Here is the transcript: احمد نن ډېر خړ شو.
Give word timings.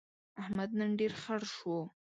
احمد 0.41 0.69
نن 0.79 0.91
ډېر 0.99 1.13
خړ 1.21 1.41
شو. 1.55 1.77